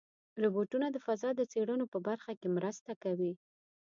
روبوټونه 0.43 0.87
د 0.91 0.97
فضا 1.05 1.29
د 1.35 1.41
څېړنو 1.51 1.85
په 1.93 1.97
برخه 2.07 2.31
کې 2.39 2.47
مرسته 2.57 2.91
کوي. 3.03 3.33